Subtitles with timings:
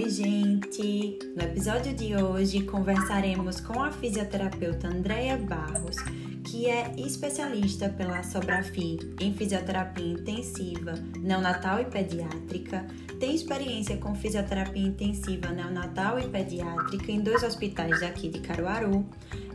[0.00, 1.18] Oi, gente!
[1.34, 5.96] No episódio de hoje conversaremos com a fisioterapeuta Andréia Barros,
[6.44, 12.86] que é especialista pela Sobrafi em fisioterapia intensiva neonatal e pediátrica,
[13.18, 19.04] tem experiência com fisioterapia intensiva neonatal e pediátrica em dois hospitais daqui de Caruaru,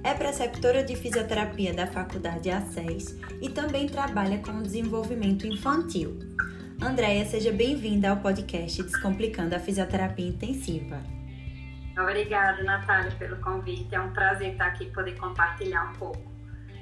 [0.04, 6.20] é preceptora de fisioterapia da Faculdade A6 e também trabalha com desenvolvimento infantil.
[6.84, 11.02] Andréia, seja bem-vinda ao podcast Descomplicando a Fisioterapia Intensiva.
[11.98, 13.96] Obrigada, Natália, pelo convite.
[13.96, 16.22] É um prazer estar aqui poder compartilhar um pouco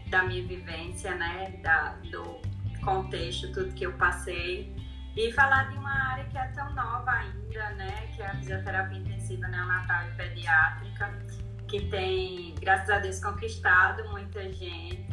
[0.09, 2.41] da minha vivência, né, da, do
[2.83, 4.75] contexto, tudo que eu passei
[5.15, 8.97] e falar de uma área que é tão nova ainda, né, que é a fisioterapia
[8.97, 11.13] intensiva neonatal e pediátrica,
[11.67, 15.10] que tem, graças a Deus, conquistado muita gente,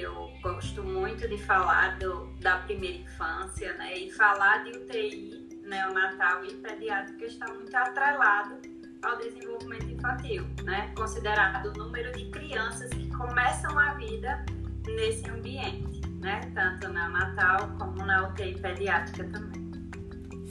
[0.00, 3.96] eu gosto muito de falar do, da primeira infância, né?
[3.98, 8.56] E falar de UTI neonatal e pediátrica está muito atrelado
[9.02, 10.92] ao desenvolvimento infantil, né?
[10.96, 14.44] Considerado o número de crianças que começam a vida
[14.86, 16.40] nesse ambiente, né?
[16.54, 19.64] Tanto neonatal como na UTI pediátrica também.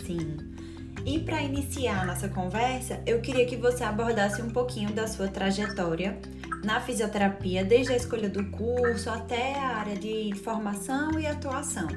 [0.06, 0.38] Sim.
[1.06, 5.28] E para iniciar a nossa conversa, eu queria que você abordasse um pouquinho da sua
[5.28, 6.18] trajetória
[6.64, 11.88] na fisioterapia, desde a escolha do curso até a área de formação e atuação?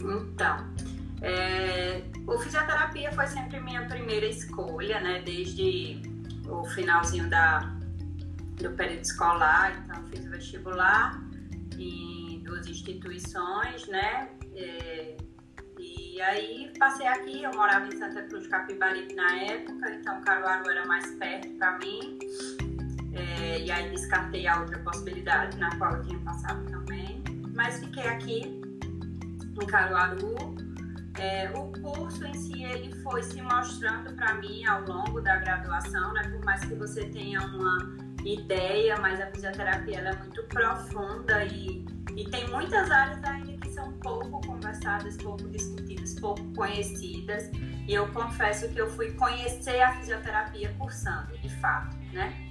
[0.00, 0.74] Então,
[1.20, 5.20] é, o fisioterapia foi sempre minha primeira escolha, né?
[5.24, 6.00] Desde
[6.48, 7.74] o finalzinho da,
[8.56, 11.20] do período escolar, então fiz vestibular
[11.76, 14.28] em duas instituições, né?
[14.54, 15.16] É,
[15.78, 20.70] e aí passei aqui, eu morava em Santa Cruz de Capibaribe na época, então Caruaru
[20.70, 22.18] era mais perto para mim.
[23.48, 27.22] É, e aí descartei a outra possibilidade na qual eu tinha passado também.
[27.54, 28.60] Mas fiquei aqui
[29.60, 30.36] em Caruaru.
[31.18, 36.12] É, o curso em si ele foi se mostrando para mim ao longo da graduação,
[36.12, 36.28] né?
[36.28, 41.84] Por mais que você tenha uma ideia, mas a fisioterapia é muito profunda e,
[42.16, 47.50] e tem muitas áreas ainda que são pouco conversadas, pouco discutidas, pouco conhecidas.
[47.88, 52.47] E eu confesso que eu fui conhecer a fisioterapia cursando, de fato, né?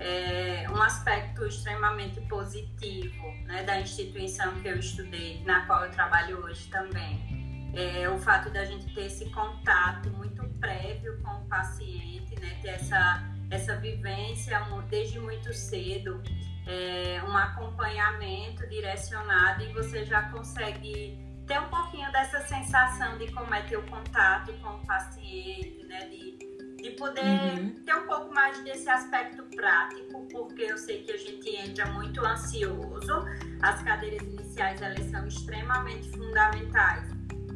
[0.00, 6.42] É, um aspecto extremamente positivo né, da instituição que eu estudei, na qual eu trabalho
[6.42, 7.70] hoje também.
[7.74, 12.70] É o fato da gente ter esse contato muito prévio com o paciente, né, ter
[12.70, 16.20] essa, essa vivência desde muito cedo,
[16.66, 23.54] é, um acompanhamento direcionado e você já consegue ter um pouquinho dessa sensação de como
[23.54, 26.49] é ter o contato com o paciente, né, de
[26.82, 27.74] de poder uhum.
[27.84, 32.24] ter um pouco mais desse aspecto prático, porque eu sei que a gente entra muito
[32.24, 33.24] ansioso.
[33.62, 37.08] As cadeiras iniciais elas são extremamente fundamentais,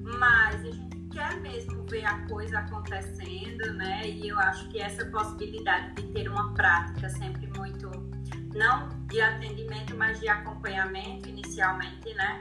[0.02, 4.08] mas a gente quer mesmo ver a coisa acontecendo, né?
[4.08, 7.90] E eu acho que essa possibilidade de ter uma prática sempre muito
[8.54, 12.38] não de atendimento, mas de acompanhamento inicialmente, né?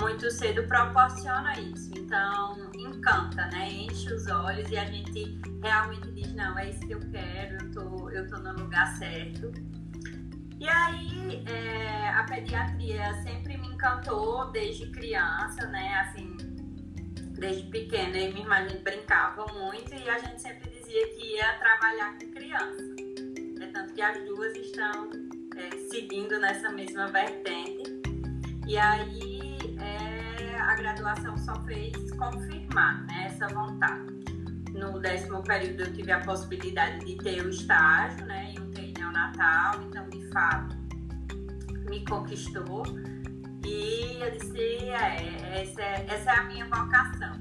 [0.00, 1.90] Muito cedo proporciona isso.
[1.96, 3.68] Então, encanta, né?
[3.70, 7.72] Enche os olhos e a gente realmente diz, não, é isso que eu quero, eu
[7.72, 9.52] tô, eu tô no lugar certo.
[10.58, 15.94] E aí, é, a pediatria sempre me encantou desde criança, né?
[16.00, 16.36] Assim,
[17.38, 21.08] desde pequena, eu e minha irmã a gente brincava muito e a gente sempre dizia
[21.08, 22.82] que ia trabalhar com criança.
[23.60, 25.10] É tanto que as duas estão
[25.56, 27.82] é, seguindo nessa mesma vertente.
[28.66, 29.33] E aí
[30.74, 34.12] a graduação só fez confirmar né, essa vontade.
[34.72, 39.80] No décimo período eu tive a possibilidade de ter o estágio né, em UTI neonatal,
[39.82, 40.76] então de fato
[41.88, 42.82] me conquistou.
[43.64, 44.58] E eu disse,
[44.90, 47.40] é, essa, é, essa é a minha vocação.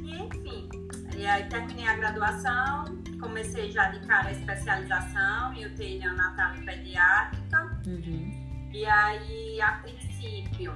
[0.00, 0.68] E enfim,
[1.16, 2.84] e aí terminei a graduação,
[3.18, 7.80] comecei já de cara a especialização em UTI neonatal e pediátrica.
[7.88, 8.70] Uhum.
[8.72, 10.72] E aí, a princípio,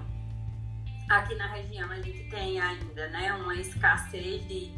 [1.19, 4.69] aqui na região a gente tem ainda né, uma escassez de,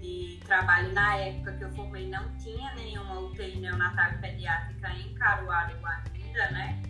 [0.00, 0.92] de trabalho.
[0.92, 6.82] Na época que eu formei, não tinha nenhuma UTI neonatal pediátrica em Caruaru ainda, né?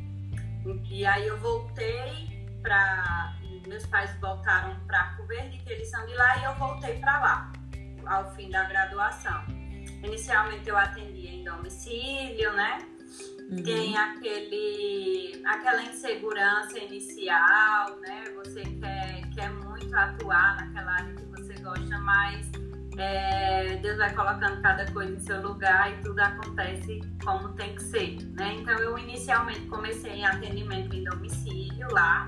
[0.91, 3.35] E aí eu voltei para.
[3.67, 7.21] Meus pais voltaram para Arco Verde, que eles são de lá, e eu voltei para
[7.21, 7.53] lá,
[8.07, 9.45] ao fim da graduação.
[10.03, 12.79] Inicialmente eu atendia em domicílio, né?
[13.51, 13.63] Uhum.
[13.65, 18.25] Tem aquele, aquela insegurança inicial, né?
[18.37, 22.49] Você quer, quer muito atuar naquela área que você gosta, mas
[22.97, 27.83] é, Deus vai colocando cada coisa em seu lugar e tudo acontece como tem que
[27.83, 28.55] ser, né?
[28.55, 32.27] Então eu inicialmente comecei em atendimento em domicílio lá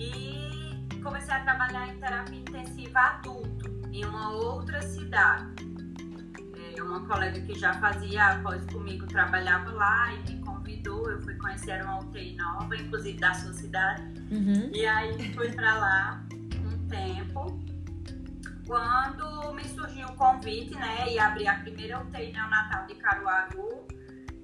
[0.00, 5.77] e comecei a trabalhar em terapia intensiva adulto, em uma outra cidade.
[6.78, 11.10] É, uma colega que já fazia após comigo trabalhava lá e me convidou.
[11.10, 14.02] Eu fui conhecer uma UTI nova, inclusive da sua cidade.
[14.30, 14.70] Uhum.
[14.72, 16.24] E aí fui para lá
[16.64, 17.58] um tempo.
[18.66, 23.86] Quando me surgiu o convite, né, e abri a primeira UTI neonatal de Caruaru,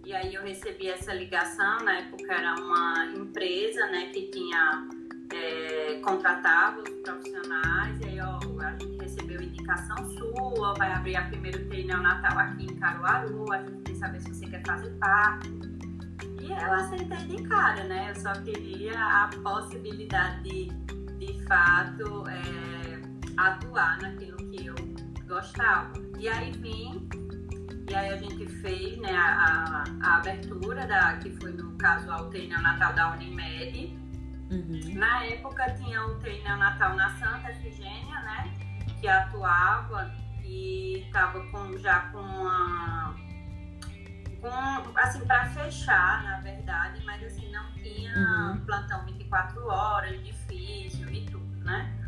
[0.05, 4.89] e aí eu recebi essa ligação, na época era uma empresa, né, que tinha
[5.33, 10.44] é, contratava os profissionais, e aí ó, a gente recebeu indicação sua,
[10.75, 14.47] vai abrir a primeira UTI neonatal aqui em Caruaru, a gente quer saber se você
[14.47, 15.49] quer fazer parte.
[16.41, 18.11] E eu aceitei de cara, né?
[18.11, 20.69] Eu só queria a possibilidade de,
[21.19, 23.03] de fato, é,
[23.37, 24.75] atuar naquilo que eu
[25.27, 25.93] gostava.
[26.19, 27.09] E aí vim,
[27.89, 32.23] e aí a gente fez né, a, a, abertura, da, que foi no caso a
[32.23, 34.05] UTI neonatal da Unimed,
[34.51, 34.95] Uhum.
[34.95, 38.53] Na época tinha um treino natal na Santa Efigênia, né?
[39.01, 40.13] Que atuava
[40.45, 43.15] e estava com, já com uma.
[44.41, 48.65] Com, assim, para fechar, na verdade, mas assim, não tinha uhum.
[48.67, 52.05] plantão 24 horas, difícil e tudo, né?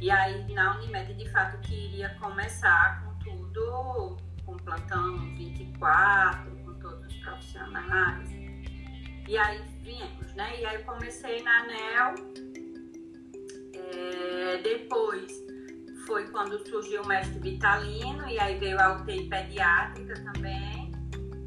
[0.00, 7.06] E aí na Unimed de fato queria começar com tudo, com plantão 24, com todos
[7.06, 8.30] os profissionais.
[9.28, 10.60] E aí viemos, né?
[10.60, 12.14] E aí comecei na ANEL,
[13.74, 15.39] é, depois
[16.10, 20.90] foi quando surgiu o mestre Vitalino, e aí veio a UTI pediátrica também,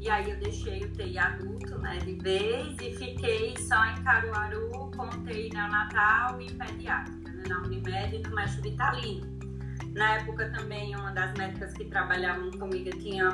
[0.00, 4.70] e aí eu deixei o UTI adulto, né, de vez, e fiquei só em Caruaru
[4.96, 9.38] com UTI neonatal e pediátrica, né, na Unimed e no mestre Vitalino.
[9.92, 13.28] Na época também, uma das médicas que trabalhavam comigo tinha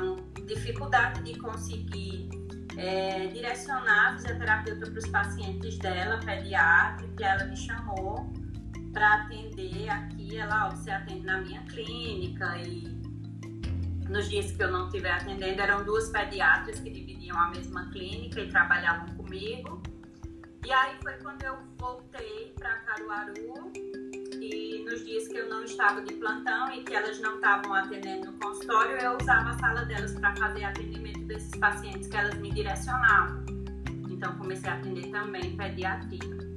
[0.45, 2.29] dificuldade de conseguir
[2.75, 8.29] é, direcionar a fisioterapeuta para os pacientes dela, pediátrica, ela me chamou
[8.91, 10.37] para atender aqui.
[10.37, 13.01] Ela, ó, você atende na minha clínica e
[14.09, 18.41] nos dias que eu não estiver atendendo, eram duas pediatras que dividiam a mesma clínica
[18.41, 19.81] e trabalhavam comigo.
[20.65, 23.71] E aí foi quando eu voltei para Caruaru
[24.39, 28.31] e nos dias que eu não estava de plantão e que elas não estavam atendendo
[28.31, 32.51] no consultório, eu usava a sala delas para fazer atendimento desses pacientes que elas me
[32.51, 33.43] direcionavam.
[34.09, 36.50] Então comecei a atender também pediatria.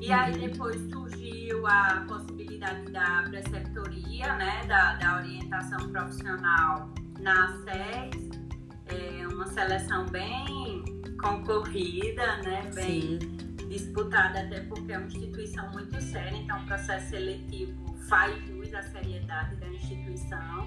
[0.00, 0.48] E aí uhum.
[0.48, 8.30] depois surgiu a possibilidade da preceptoria, né, da, da orientação profissional na SES,
[8.86, 10.82] é uma seleção bem
[11.20, 13.68] concorrida, né, bem Sim.
[13.68, 18.82] disputada, até porque é uma instituição muito séria, então o processo seletivo faz jus à
[18.82, 20.66] seriedade da instituição.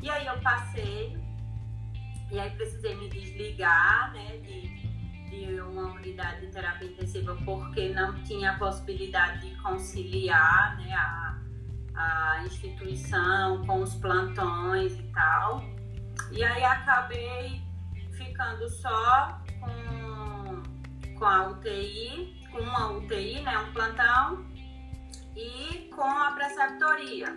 [0.00, 1.16] E aí eu passei
[2.30, 4.91] e aí precisei me desligar né, de,
[5.32, 11.38] de uma unidade de terapia intensiva porque não tinha a possibilidade de conciliar né, a,
[11.94, 15.64] a instituição com os plantões e tal.
[16.30, 17.62] E aí acabei
[18.12, 20.62] ficando só com,
[21.18, 24.46] com a UTI, com uma UTI, né, um plantão,
[25.34, 27.34] e com a preceptoria.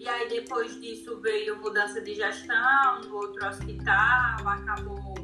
[0.00, 5.17] E aí depois disso veio mudança de gestão outro hospital, acabou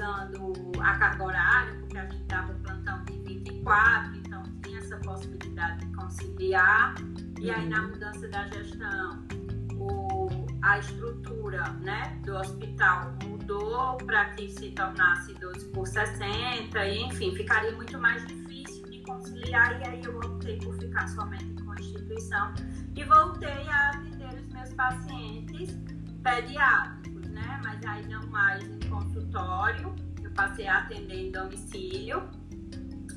[0.00, 5.84] mudando a carga horária, porque a gente dava plantão de 24, então tinha essa possibilidade
[5.84, 6.94] de conciliar.
[7.38, 9.26] E aí na mudança da gestão,
[9.74, 10.28] o,
[10.62, 17.34] a estrutura né, do hospital mudou para que se tornasse 12 por 60, e enfim,
[17.34, 21.74] ficaria muito mais difícil de conciliar, e aí eu optei por ficar somente com a
[21.74, 22.54] instituição
[22.94, 25.78] e voltei a atender os meus pacientes
[26.22, 26.99] pediátricos,
[27.40, 27.60] né?
[27.62, 32.28] Mas aí não mais em consultório, eu passei a atender em domicílio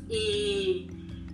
[0.09, 0.87] e,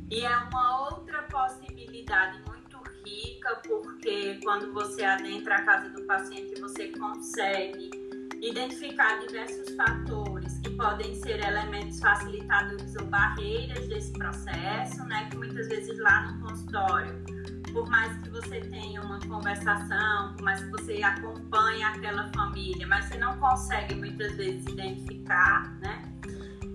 [0.09, 6.59] e é uma outra possibilidade muito rica, porque quando você adentra a casa do paciente,
[6.59, 7.89] você consegue
[8.41, 15.27] identificar diversos fatores que podem ser elementos facilitadores ou barreiras desse processo, né?
[15.29, 17.38] Que muitas vezes lá no consultório
[17.71, 23.05] por mais que você tenha uma conversação, por mais que você acompanhe aquela família, mas
[23.05, 26.03] você não consegue muitas vezes identificar, né?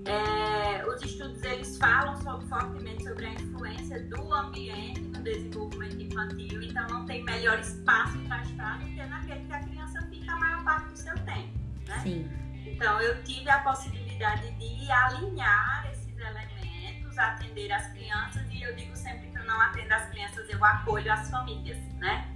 [0.07, 6.63] É, os estudos eles falam sobre, fortemente sobre a influência do ambiente no desenvolvimento infantil,
[6.63, 10.37] então não tem melhor espaço para estar do que naquele que a criança fica a
[10.37, 11.59] maior parte do seu tempo,
[11.89, 12.01] né?
[12.03, 12.31] Sim.
[12.67, 18.95] Então eu tive a possibilidade de alinhar esses elementos, atender as crianças e eu digo
[18.95, 22.31] sempre não atendo as crianças, eu acolho as famílias, né?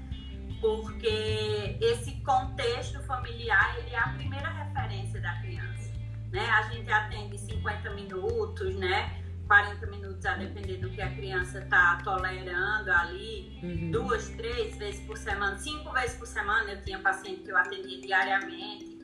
[0.61, 5.93] Porque esse contexto familiar, ele é a primeira referência da criança,
[6.31, 6.49] né?
[6.51, 9.23] A gente atende 50 minutos, né?
[9.49, 13.91] 40 minutos, a depender do que a criança está tolerando ali, uhum.
[13.91, 16.71] duas, três vezes por semana, cinco vezes por semana.
[16.71, 18.99] Eu tinha paciente que eu atendia diariamente.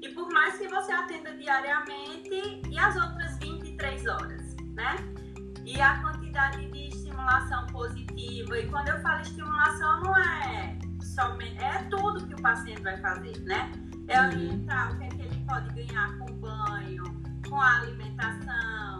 [0.00, 4.96] E por mais que você atenda diariamente, e as outras 23 horas, né?
[5.64, 8.58] E a quantidade de estimulação positiva.
[8.58, 13.38] E quando eu falo estimulação, não é somente, é tudo que o paciente vai fazer,
[13.40, 13.70] né?
[14.08, 14.26] É uhum.
[14.28, 17.04] orientar o que é que ele pode ganhar com o banho,
[17.48, 18.98] com a alimentação,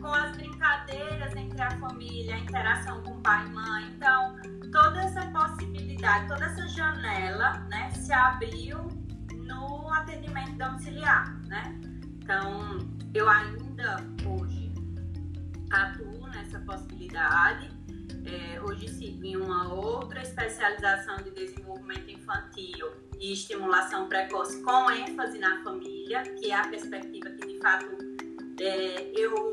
[0.00, 3.92] com as brincadeiras entre a família, a interação com pai e mãe.
[3.96, 4.36] Então,
[4.70, 8.86] toda essa possibilidade, toda essa janela, né, se abriu
[9.34, 11.80] no atendimento domiciliar, né?
[12.22, 12.78] Então,
[13.14, 13.96] eu ainda
[14.26, 14.70] hoje
[15.70, 16.07] atuo
[16.48, 17.70] nessa possibilidade.
[18.24, 22.90] É, hoje sigo em uma outra especialização de desenvolvimento infantil
[23.20, 27.86] e estimulação precoce com ênfase na família, que é a perspectiva que de fato
[28.60, 29.52] é, eu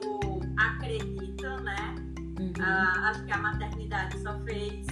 [0.58, 1.96] acredito, né?
[2.40, 2.54] Uhum.
[2.62, 4.88] Ah, acho que a maternidade só fez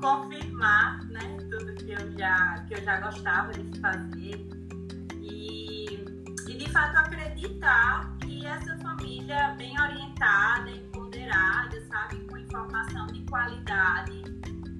[0.00, 1.36] confirmar, né?
[1.50, 4.46] Tudo que eu já que eu já gostava de fazer
[5.20, 6.04] e,
[6.48, 10.81] e de fato acreditar que essa família bem orientada,
[12.52, 14.22] informação de qualidade,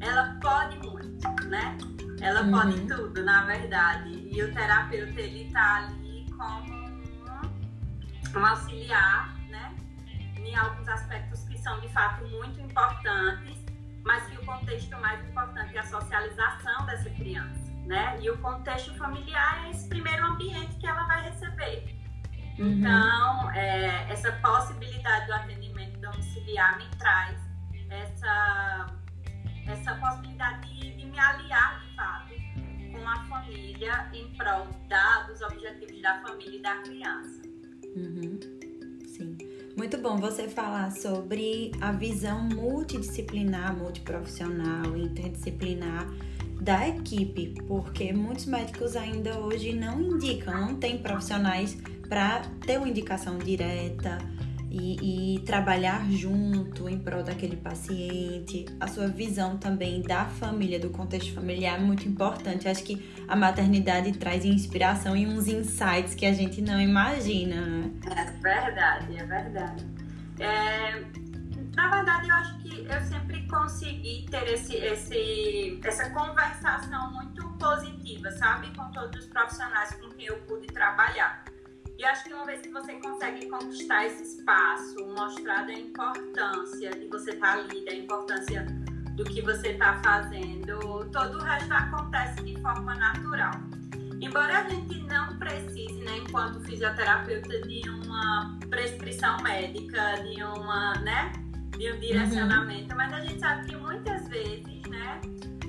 [0.00, 1.78] ela pode muito, né?
[2.20, 2.50] Ela uhum.
[2.50, 4.28] pode tudo, na verdade.
[4.30, 9.74] E o terapeuta ele tá ali como um, um auxiliar, né?
[10.36, 13.64] Em alguns aspectos que são de fato muito importantes,
[14.04, 18.18] mas que o contexto mais importante é a socialização dessa criança, né?
[18.20, 21.98] E o contexto familiar é esse primeiro ambiente que ela vai receber.
[22.58, 22.68] Uhum.
[22.68, 27.51] Então, é, essa possibilidade do atendimento domiciliar me traz
[27.92, 28.86] essa,
[29.66, 32.34] essa possibilidade de, de me aliar, de fato,
[32.92, 37.42] com a família em prol da, dos objetivos da família e da criança.
[37.96, 38.40] Uhum.
[39.06, 39.36] Sim.
[39.76, 46.06] Muito bom você falar sobre a visão multidisciplinar, multiprofissional, interdisciplinar
[46.60, 51.76] da equipe, porque muitos médicos ainda hoje não indicam, não tem profissionais
[52.08, 54.18] para ter uma indicação direta
[54.72, 58.64] e, e, trabalhar junto em prol daquele paciente.
[58.80, 62.66] A sua visão também da família, do contexto familiar é muito importante.
[62.66, 67.90] Acho que a maternidade traz inspiração e uns insights que a gente não imagina.
[68.10, 69.86] É verdade, é verdade.
[70.40, 71.04] É,
[71.76, 78.30] na verdade, eu acho que eu sempre consegui ter esse, esse, essa conversação muito positiva,
[78.32, 78.74] sabe?
[78.74, 81.44] Com todos os profissionais com quem eu pude trabalhar.
[82.02, 87.06] E acho que uma vez que você consegue conquistar esse espaço, mostrar da importância de
[87.06, 88.66] você estar tá ali, da importância
[89.14, 93.52] do que você está fazendo, todo o resto acontece de forma natural.
[94.20, 101.32] Embora a gente não precise, né, enquanto fisioterapeuta, de uma prescrição médica, de uma, né,
[101.78, 102.96] de um direcionamento, uhum.
[102.96, 105.20] mas a gente sabe que muitas vezes, né,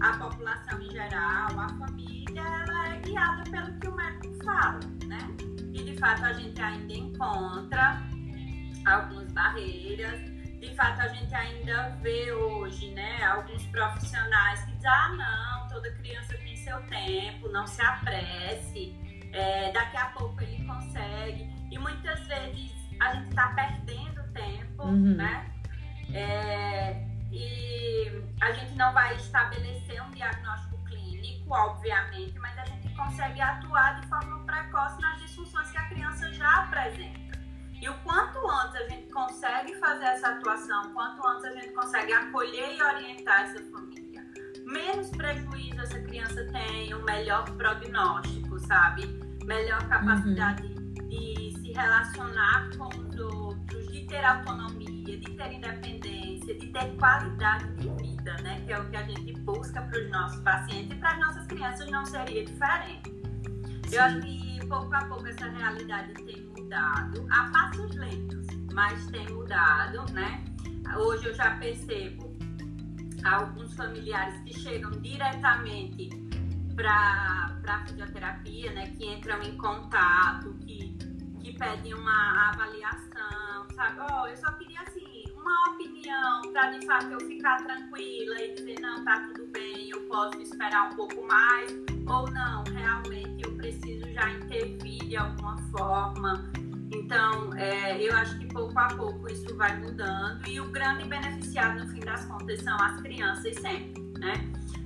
[0.02, 5.53] a população em geral, a família, ela é guiada pelo que o médico fala, né?
[6.04, 8.04] Fato a gente ainda encontra
[8.86, 10.20] algumas barreiras.
[10.60, 15.90] De fato a gente ainda vê hoje, né, alguns profissionais que dizem, ah não, toda
[15.94, 18.94] criança tem seu tempo, não se apresse,
[19.32, 21.50] é, daqui a pouco ele consegue.
[21.72, 25.16] E muitas vezes a gente está perdendo tempo, uhum.
[25.16, 25.54] né?
[26.14, 30.73] É, e a gente não vai estabelecer um diagnóstico
[31.24, 36.32] clínico, obviamente, mas a gente consegue atuar de forma precoce nas disfunções que a criança
[36.34, 37.24] já apresenta.
[37.82, 42.14] E o quanto antes a gente consegue fazer essa atuação, quanto antes a gente consegue
[42.14, 44.24] acolher e orientar essa família,
[44.66, 49.08] menos prejuízo essa criança tem, um melhor prognóstico, sabe?
[49.44, 51.10] Melhor capacidade uhum.
[51.10, 57.74] de se relacionar com os outros, de ter autonomia, de ter independência, de ter qualidade
[57.76, 58.62] de vida, né?
[58.66, 61.48] Que é o que a gente busca para os nossos pacientes e para as nossas
[61.48, 63.14] crianças não seria diferente.
[63.92, 69.30] Eu acho que pouco a pouco essa realidade tem mudado, a passos lentos, mas tem
[69.30, 70.44] mudado, né?
[70.98, 72.36] Hoje eu já percebo
[73.24, 76.10] alguns familiares que chegam diretamente
[76.76, 78.88] para a fisioterapia, né?
[78.98, 80.98] Que entram em contato, que,
[81.40, 84.00] que pedem uma avaliação, sabe?
[84.12, 84.82] Oh, eu só queria,
[85.44, 90.02] uma opinião para de fato eu ficar tranquila e dizer, não, tá tudo bem, eu
[90.08, 91.72] posso esperar um pouco mais,
[92.08, 96.52] ou não, realmente eu preciso já intervir de alguma forma.
[96.92, 101.80] Então, é, eu acho que pouco a pouco isso vai mudando e o grande beneficiado,
[101.80, 104.34] no fim das contas, são as crianças sempre, né?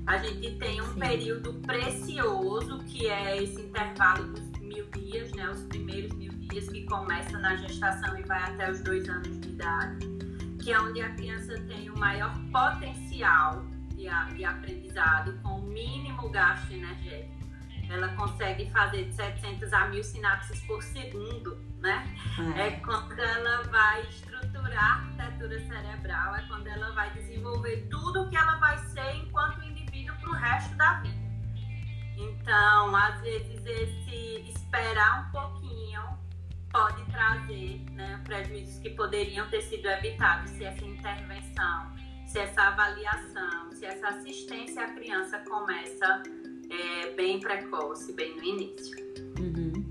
[0.08, 1.00] A gente tem um Sim.
[1.02, 5.50] período precioso, que é esse intervalo dos mil dias, né?
[5.50, 9.40] Os primeiros mil dias dias, que começa na gestação e vai até os dois anos
[9.40, 10.17] de idade,
[10.68, 13.64] que é onde a criança tem o maior potencial
[13.96, 17.38] de, de aprendizado com o mínimo gasto energético.
[17.90, 22.06] Ela consegue fazer de 700 a 1000 sinapses por segundo, né?
[22.58, 22.68] É.
[22.68, 28.30] é quando ela vai estruturar a arquitetura cerebral, é quando ela vai desenvolver tudo o
[28.30, 31.28] que ela vai ser enquanto indivíduo para o resto da vida.
[32.18, 36.02] Então, às vezes, esse esperar um pouquinho
[36.72, 41.92] pode trazer né, prejuízos que poderiam ter sido evitados se essa intervenção,
[42.26, 46.24] se essa avaliação, se essa assistência à criança começa
[46.70, 48.98] é, bem precoce, bem no início.
[49.40, 49.86] Uhum.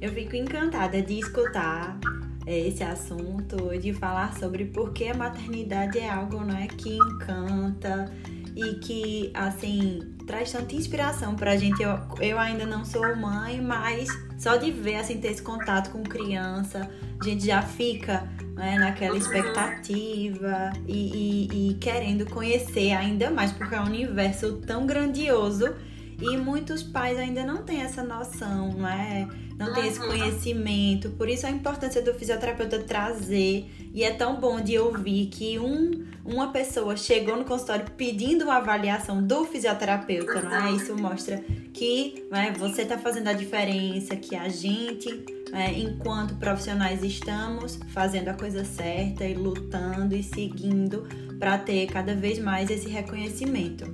[0.00, 1.98] Eu fico encantada de escutar
[2.46, 6.96] é, esse assunto, de falar sobre por que a maternidade é algo não é, que
[6.96, 8.12] encanta
[8.54, 11.82] e que, assim, traz tanta inspiração pra gente.
[11.82, 14.08] Eu, eu ainda não sou mãe, mas
[14.42, 19.16] só de ver, assim, ter esse contato com criança, a gente já fica né, naquela
[19.16, 25.72] expectativa e, e, e querendo conhecer ainda mais, porque é um universo tão grandioso
[26.20, 29.28] e muitos pais ainda não têm essa noção, não é?
[29.56, 29.74] Não uhum.
[29.74, 31.10] tem esse conhecimento.
[31.10, 33.70] Por isso a importância do fisioterapeuta trazer.
[33.94, 38.56] E é tão bom de ouvir que um, uma pessoa chegou no consultório pedindo uma
[38.56, 40.44] avaliação do fisioterapeuta, uhum.
[40.44, 40.72] não é?
[40.72, 41.44] Isso mostra
[41.82, 45.10] que né, você está fazendo a diferença, que a gente,
[45.50, 51.08] né, enquanto profissionais, estamos fazendo a coisa certa e lutando e seguindo
[51.40, 53.84] para ter cada vez mais esse reconhecimento.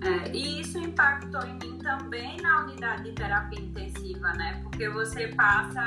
[0.00, 4.60] É, e isso impactou em mim também na unidade de terapia intensiva, né?
[4.62, 5.80] Porque você passa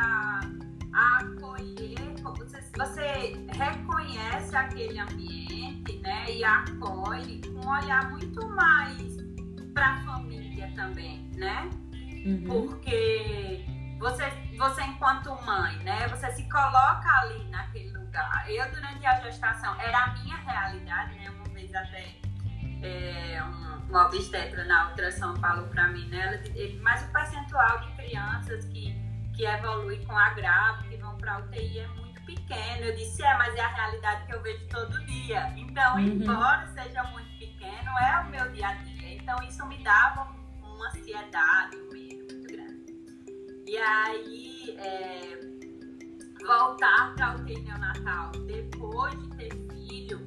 [0.92, 6.26] a acolher, você, você reconhece aquele ambiente, né?
[6.30, 9.16] E acolhe com um olhar muito mais
[9.74, 11.70] para a família também, né?
[12.26, 12.44] Uhum.
[12.46, 13.66] Porque
[14.00, 16.08] você, você enquanto mãe, né?
[16.08, 18.46] Você se coloca ali naquele lugar.
[18.50, 21.30] Eu durante a gestação era a minha realidade, né?
[21.30, 22.16] Uma vez até
[22.82, 26.42] é, um, um obstetra na ultrassom falou para mim, né?
[26.56, 28.96] Ele, mas o percentual de crianças que,
[29.36, 32.86] que evolui com agravo, que vão para UTI é muito pequeno.
[32.86, 35.54] Eu disse, é, mas é a realidade que eu vejo todo dia.
[35.58, 36.02] Então, uhum.
[36.02, 39.16] embora seja muito pequeno, é o meu dia a dia.
[39.16, 40.39] Então, isso me dava
[40.80, 42.96] uma ansiedade, um medo muito grande.
[43.68, 45.40] E aí, é,
[46.46, 50.20] voltar para o UTI neonatal depois de ter filho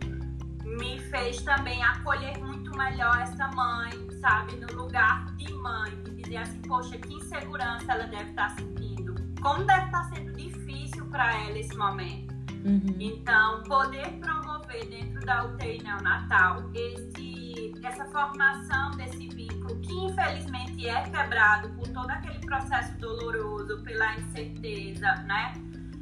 [0.64, 4.56] me fez também acolher muito melhor essa mãe, sabe?
[4.56, 9.14] No lugar de mãe, de dizer assim, poxa, que insegurança ela deve estar sentindo.
[9.40, 12.32] Como deve estar sendo difícil para ela esse momento.
[12.64, 12.96] Uhum.
[13.00, 19.61] Então, poder promover dentro da UTI neonatal esse, essa formação desse vínculo,
[19.92, 25.54] infelizmente é quebrado por todo aquele processo doloroso, pela incerteza, né?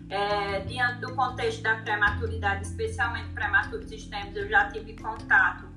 [0.08, 5.68] É, diante do contexto da prematuridade, especialmente prematuros extremos, eu já tive contato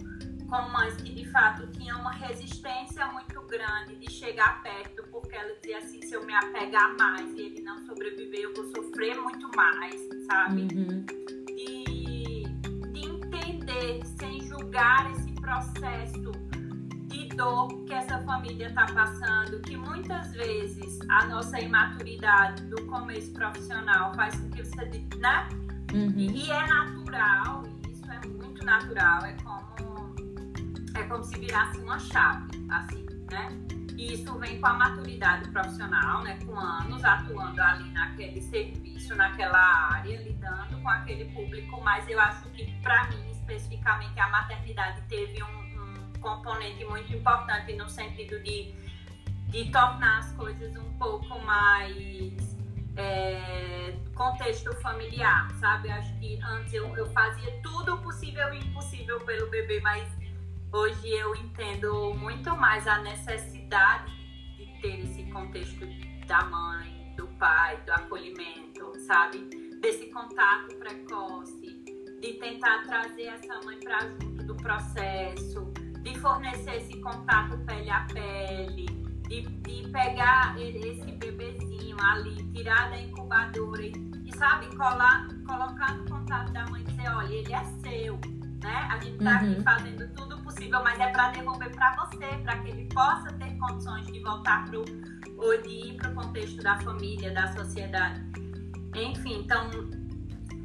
[0.54, 5.56] com mães que de fato tinham uma resistência muito grande de chegar perto, porque ela
[5.56, 9.50] dizia assim: se eu me apegar mais e ele não sobreviver, eu vou sofrer muito
[9.56, 10.62] mais, sabe?
[10.76, 11.06] Uhum.
[11.48, 12.44] De,
[12.92, 16.32] de entender, sem julgar esse processo
[17.36, 24.14] dor que essa família está passando, que muitas vezes a nossa imaturidade do começo profissional
[24.14, 24.86] faz com que você,
[25.18, 25.50] né?
[25.94, 26.14] Uhum.
[26.18, 29.64] E, é natural, isso é muito natural, é como
[30.96, 33.50] é como se virasse uma chave, assim, né?
[33.98, 36.38] E isso vem com a maturidade profissional, né?
[36.46, 42.50] Com anos atuando ali naquele serviço, naquela área, lidando com aquele público, mas eu acho
[42.50, 45.63] que para mim especificamente a maternidade teve um
[46.24, 48.74] componente muito importante no sentido de,
[49.50, 52.58] de tornar as coisas um pouco mais
[52.96, 55.92] é, contexto familiar, sabe?
[55.92, 60.08] Acho que antes eu, eu fazia tudo possível e impossível pelo bebê, mas
[60.72, 64.12] hoje eu entendo muito mais a necessidade
[64.58, 65.86] de ter esse contexto
[66.26, 69.50] da mãe, do pai, do acolhimento, sabe?
[69.82, 71.84] Desse contato precoce,
[72.22, 78.06] de tentar trazer essa mãe para junto do processo, de fornecer esse contato pele a
[78.14, 78.86] pele,
[79.28, 83.94] de, de pegar esse bebezinho ali, tirar da incubadora e,
[84.26, 88.20] e, sabe, colar, colocar no contato da mãe e dizer, olha, ele é seu,
[88.62, 88.88] né?
[88.92, 89.52] A gente tá uhum.
[89.52, 93.58] aqui fazendo tudo possível, mas é para devolver para você, para que ele possa ter
[93.58, 94.84] condições de voltar pro
[95.38, 98.22] ou de ir para o contexto da família, da sociedade.
[98.96, 99.70] Enfim, então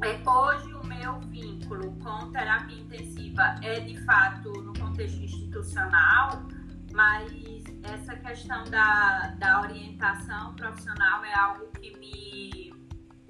[0.03, 6.43] é, hoje o meu vínculo com terapia intensiva é de fato no contexto institucional,
[6.91, 12.73] mas essa questão da, da orientação profissional é algo que me,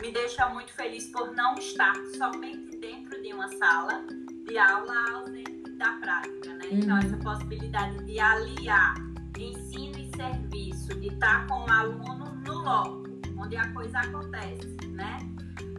[0.02, 4.04] me deixa muito feliz por não estar somente dentro de uma sala
[4.48, 6.66] de aula ausente da prática, né?
[6.72, 7.04] Então, uhum.
[7.04, 8.96] essa possibilidade de aliar
[9.38, 15.20] ensino e serviço, de estar com o aluno no loco, onde a coisa acontece, né?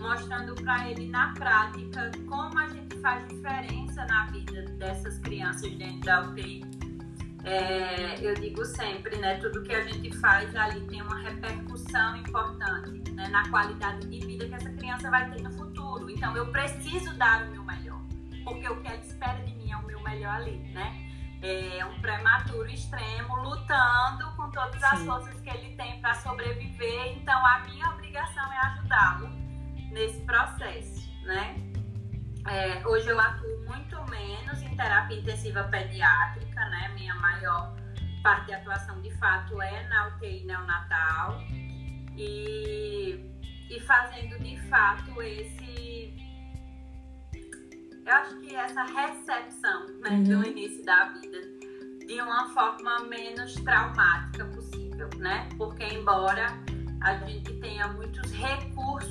[0.00, 6.00] Mostrando para ele na prática como a gente faz diferença na vida dessas crianças dentro
[6.00, 6.64] da UTI.
[7.44, 9.36] É, eu digo sempre, né?
[9.36, 14.46] Tudo que a gente faz ali tem uma repercussão importante né, na qualidade de vida
[14.46, 16.10] que essa criança vai ter no futuro.
[16.10, 18.00] Então, eu preciso dar o meu melhor,
[18.44, 21.06] porque o que ela espera de mim é o meu melhor ali, né?
[21.42, 25.06] é um prematuro extremo, lutando com todas as Sim.
[25.06, 27.16] forças que ele tem para sobreviver.
[27.16, 29.39] Então, a minha obrigação é ajudá-lo
[29.90, 31.56] nesse processo, né?
[32.48, 36.88] É, hoje eu atuo muito menos em terapia intensiva pediátrica, né?
[36.94, 37.76] Minha maior
[38.22, 41.40] parte de atuação, de fato, é na UTI neonatal
[42.16, 43.20] e,
[43.70, 45.70] e fazendo, de fato, esse
[48.06, 50.24] eu acho que essa recepção né, uhum.
[50.24, 51.38] do início da vida
[52.06, 55.48] de uma forma menos traumática possível, né?
[55.56, 56.46] Porque embora
[57.02, 59.09] a gente tenha muitos recursos,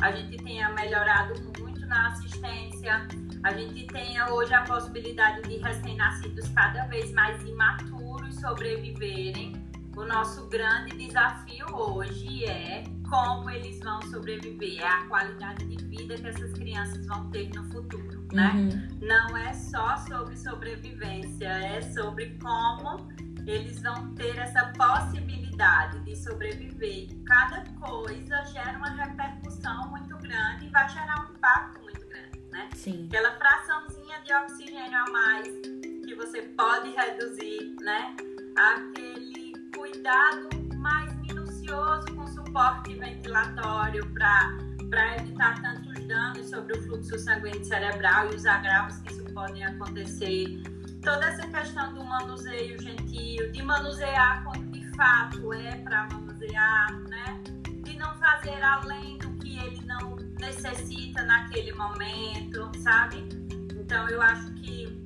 [0.00, 3.06] a gente tenha melhorado muito na assistência,
[3.42, 9.52] a gente tenha hoje a possibilidade de recém-nascidos cada vez mais imaturos sobreviverem.
[9.96, 16.14] O nosso grande desafio hoje é como eles vão sobreviver, é a qualidade de vida
[16.14, 18.52] que essas crianças vão ter no futuro né?
[18.54, 18.98] Uhum.
[19.06, 23.08] Não é só sobre sobrevivência, é sobre como
[23.46, 27.08] eles vão ter essa possibilidade de sobreviver.
[27.26, 32.68] Cada coisa gera uma repercussão muito grande e vai gerar um impacto muito grande, né?
[32.74, 33.06] Sim.
[33.08, 38.14] Aquela fraçãozinha de oxigênio a mais que você pode reduzir, né?
[38.56, 47.64] Aquele cuidado mais minucioso com suporte ventilatório para evitar tantos danos sobre o fluxo sanguíneo
[47.64, 50.62] cerebral e os agravos que isso podem acontecer.
[51.02, 57.40] Toda essa questão do manuseio gentil, de manusear quando de fato é para manusear, né?
[57.84, 63.26] De não fazer além do que ele não necessita naquele momento, sabe?
[63.72, 65.00] Então eu acho que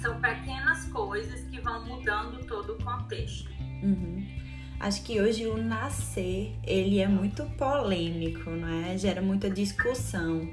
[0.00, 3.50] são pequenas coisas que vão mudando todo o contexto.
[3.82, 4.26] Uhum.
[4.78, 8.98] Acho que hoje o nascer, ele é muito polêmico, não é?
[8.98, 10.46] Gera muita discussão.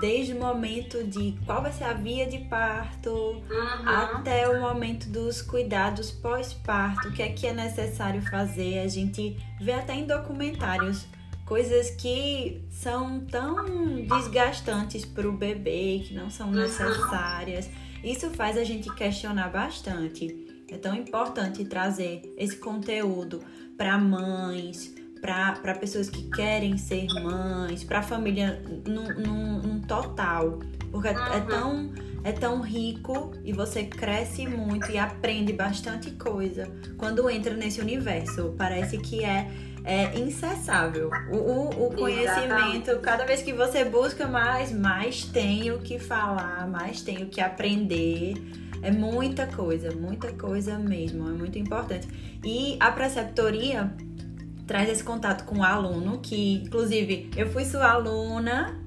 [0.00, 3.88] Desde o momento de qual vai ser a via de parto, uhum.
[3.88, 8.80] até o momento dos cuidados pós-parto, o que é que é necessário fazer.
[8.80, 11.06] A gente vê até em documentários
[11.44, 17.70] coisas que são tão desgastantes para o bebê, que não são necessárias.
[18.04, 20.46] Isso faz a gente questionar bastante.
[20.70, 23.40] É tão importante trazer esse conteúdo
[23.78, 30.60] para mães, para pessoas que querem ser mães, para a família num, num, num, total.
[30.90, 31.92] Porque é, é tão,
[32.24, 38.54] é tão rico e você cresce muito e aprende bastante coisa quando entra nesse universo.
[38.56, 39.50] Parece que é,
[39.84, 41.10] é incessável.
[41.30, 46.66] O, o, o conhecimento, cada vez que você busca mais, mais tem o que falar,
[46.68, 48.34] mais tem o que aprender.
[48.80, 52.06] É muita coisa, muita coisa mesmo, é muito importante.
[52.44, 53.92] E a preceptoria
[54.68, 58.78] traz esse contato com o aluno, que inclusive eu fui sua aluna,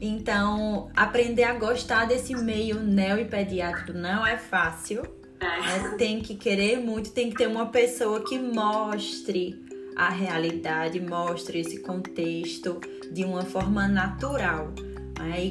[0.00, 5.02] então aprender a gostar desse meio neo e pediátrico não é fácil.
[5.40, 5.96] É.
[5.96, 9.58] Tem que querer muito, tem que ter uma pessoa que mostre
[9.96, 12.78] a realidade, mostre esse contexto
[13.10, 14.74] de uma forma natural.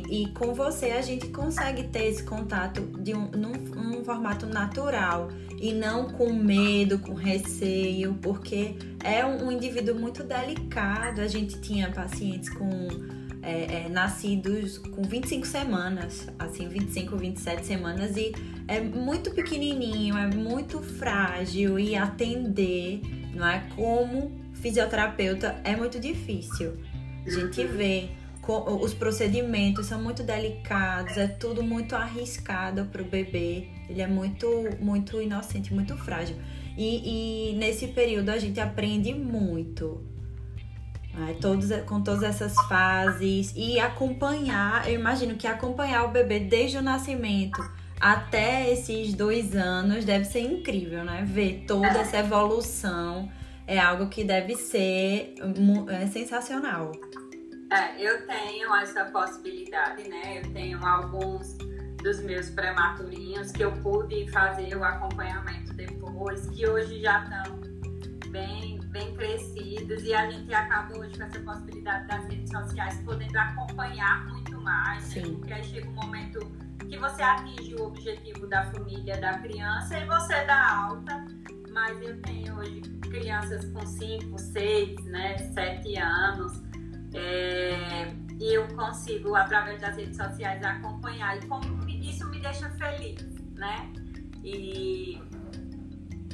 [0.10, 5.30] E com você a gente consegue ter esse contato de um, num, num formato natural
[5.60, 11.22] e não com medo, com receio, porque é um, um indivíduo muito delicado.
[11.22, 12.88] A gente tinha pacientes com
[13.42, 18.34] é, é, nascidos com 25 semanas, assim, 25, 27 semanas, e
[18.68, 23.02] é muito pequenininho, é muito frágil e atender,
[23.34, 23.64] não é?
[23.76, 26.74] Como fisioterapeuta é muito difícil.
[27.26, 28.10] A gente vê
[28.52, 33.68] os procedimentos são muito delicados, é tudo muito arriscado para o bebê.
[33.88, 34.48] Ele é muito,
[34.80, 36.36] muito inocente, muito frágil.
[36.78, 40.04] E, e nesse período a gente aprende muito.
[41.14, 41.36] Né?
[41.40, 43.54] Todos, com todas essas fases.
[43.56, 47.62] E acompanhar, eu imagino que acompanhar o bebê desde o nascimento
[48.00, 51.24] até esses dois anos deve ser incrível, né?
[51.28, 53.30] Ver toda essa evolução
[53.68, 55.36] é algo que deve ser
[55.90, 56.92] é sensacional.
[57.72, 60.40] É, eu tenho essa possibilidade, né?
[60.40, 61.56] Eu tenho alguns
[62.02, 67.60] dos meus prematurinhos, que eu pude fazer o acompanhamento depois, que hoje já estão
[68.32, 73.38] bem, bem crescidos e a gente acaba hoje com essa possibilidade das redes sociais podendo
[73.38, 75.24] acompanhar muito mais, né?
[75.24, 76.40] porque aí chega um momento
[76.88, 81.26] que você atinge o objetivo da família, da criança e você dá alta,
[81.72, 86.69] mas eu tenho hoje crianças com 5, 6, né, 7 anos,
[87.14, 91.38] é, e eu consigo, através das redes sociais, acompanhar.
[91.38, 93.24] E como isso me deixa feliz,
[93.56, 93.92] né?
[94.44, 95.20] E,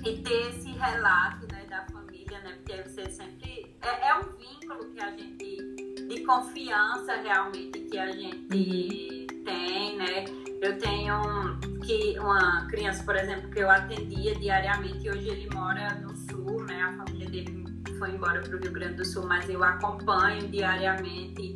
[0.06, 2.58] e ter esse relato né, da família, né?
[2.58, 3.76] Porque você sempre.
[3.82, 6.08] É, é um vínculo que a gente.
[6.08, 10.26] de confiança realmente que a gente tem, né?
[10.62, 16.16] Eu tenho que uma criança, por exemplo, que eu atendia diariamente, hoje ele mora no
[16.16, 16.82] sul, né?
[16.82, 17.65] A família dele
[17.98, 21.54] foi embora para o Rio Grande do Sul, mas eu acompanho diariamente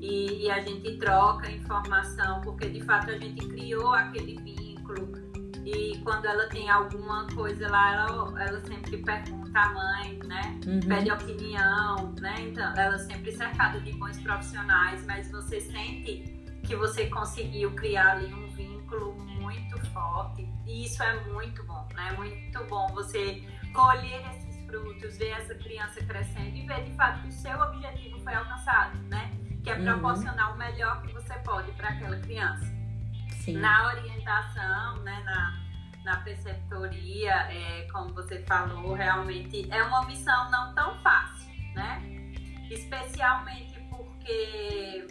[0.00, 5.12] e, e, a gente troca informação, porque de fato a gente criou aquele vínculo.
[5.62, 10.58] E quando ela tem alguma coisa lá, ela, ela sempre pergunta à mãe, né?
[10.66, 10.80] Uhum.
[10.80, 12.34] Pede opinião, né?
[12.40, 18.32] Então, ela sempre cercada de bons profissionais, mas você sente que você conseguiu criar ali
[18.32, 20.48] um vínculo muito forte.
[20.66, 22.12] E isso é muito bom, né?
[22.16, 27.28] Muito bom você colher esses frutos, ver essa criança crescendo e ver de fato que
[27.28, 29.30] o seu objetivo foi alcançado, né?
[29.62, 29.84] que é uhum.
[29.84, 32.64] proporcionar o melhor que você pode para aquela criança.
[33.44, 33.56] Sim.
[33.58, 35.60] Na orientação, né, na,
[36.04, 42.02] na preceptoria, é, como você falou, realmente é uma missão não tão fácil, né?
[42.70, 45.06] Especialmente porque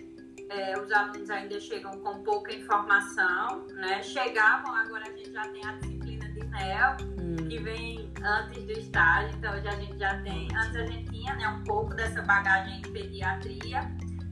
[0.49, 4.01] é, os alunos ainda chegam com pouca informação, né?
[4.03, 6.97] Chegavam, agora a gente já tem a disciplina de NEL.
[7.35, 11.35] Que vem antes do estágio, então hoje a gente já tem, antes a gente tinha
[11.35, 13.81] né, um pouco dessa bagagem em pediatria,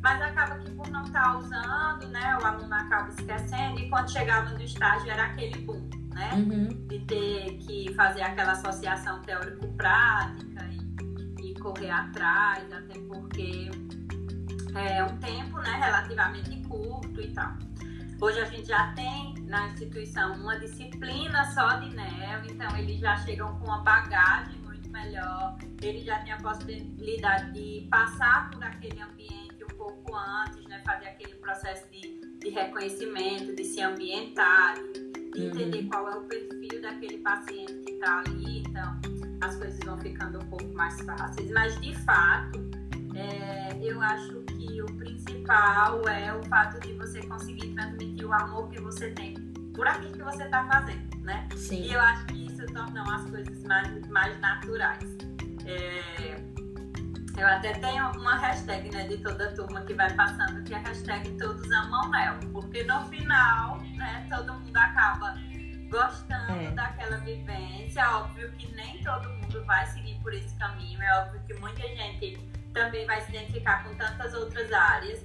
[0.01, 4.12] mas acaba que por não estar tá usando, né, o aluno acaba esquecendo e quando
[4.12, 6.88] chegava no estágio era aquele boom, né, uhum.
[6.88, 13.69] de ter que fazer aquela associação teórico-prática e, e, correr atrás, até porque
[14.75, 17.66] é um tempo, né, relativamente curto e tal.
[18.19, 23.15] Hoje a gente já tem na instituição uma disciplina só de NEL, então eles já
[23.17, 29.01] chegam com uma bagagem muito melhor, eles já têm a possibilidade de passar por aquele
[29.01, 30.82] ambiente pouco antes, né?
[30.86, 35.47] Fazer aquele processo de, de reconhecimento, de se ambientar, de uhum.
[35.47, 38.60] entender qual é o perfil daquele paciente que está ali.
[38.60, 38.99] Então,
[39.41, 41.49] as coisas vão ficando um pouco mais fáceis.
[41.51, 42.60] Mas, de fato,
[43.15, 44.57] é, eu acho que
[44.89, 49.36] o principal é o fato de você conseguir transmitir o amor que você tem
[49.73, 51.47] por aquilo que você está fazendo, né?
[51.56, 51.84] Sim.
[51.84, 55.17] E eu acho que isso torna as coisas mais, mais naturais.
[55.65, 56.41] É,
[57.38, 60.78] eu até tenho uma hashtag né, de toda a turma que vai passando, que é
[60.78, 65.36] a hashtag Todos Amam Mel, porque no final, né, todo mundo acaba
[65.89, 66.71] gostando é.
[66.71, 68.10] daquela vivência.
[68.17, 72.39] Óbvio que nem todo mundo vai seguir por esse caminho, é óbvio que muita gente
[72.77, 75.23] também vai se identificar com tantas outras áreas,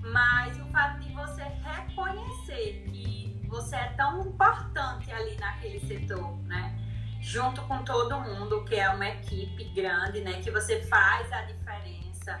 [0.00, 6.84] mas o fato de você reconhecer que você é tão importante ali naquele setor, né?
[7.24, 10.42] junto com todo mundo, que é uma equipe grande, né?
[10.42, 12.38] Que você faz a diferença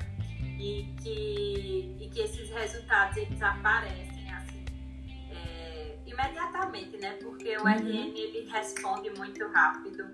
[0.58, 4.64] e que, e que esses resultados eles aparecem assim
[5.30, 7.16] é, imediatamente, né?
[7.22, 7.68] Porque o uhum.
[7.68, 10.04] RN ele responde muito rápido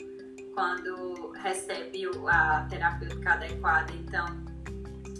[0.54, 3.92] quando recebe a terapêutica adequada.
[3.92, 4.26] Então,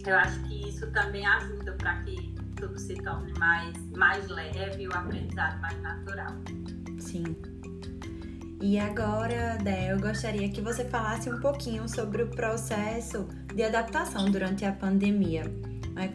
[0.07, 4.89] eu acho que isso também ajuda para que tudo se torne mais, mais leve e
[4.89, 6.33] o aprendizado mais natural.
[6.99, 7.37] Sim.
[8.63, 14.27] E agora, Dé, eu gostaria que você falasse um pouquinho sobre o processo de adaptação
[14.27, 15.45] durante a pandemia.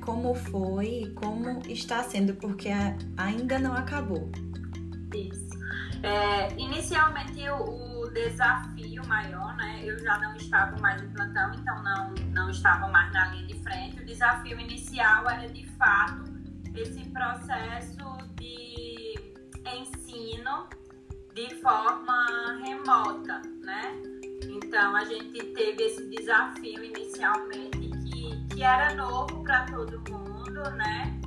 [0.01, 2.69] Como foi e como está sendo, porque
[3.17, 4.30] ainda não acabou.
[5.13, 5.49] Isso.
[6.01, 9.82] É, inicialmente, o, o, desafio maior, né?
[9.84, 13.63] Eu já não estava mais em plantão, então não, não estava mais na linha de
[13.63, 14.02] frente.
[14.02, 16.24] O desafio inicial era, de fato,
[16.76, 17.98] esse processo
[18.36, 19.15] de
[19.65, 20.68] ensino
[21.34, 23.94] de forma remota, né?
[24.44, 31.20] Então a gente teve esse desafio inicialmente que, que era novo para todo mundo, né?